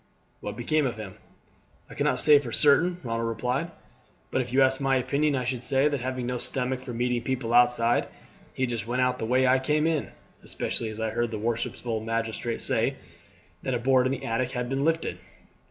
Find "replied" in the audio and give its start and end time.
3.29-3.69